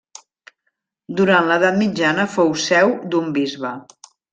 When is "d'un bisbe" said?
3.13-3.81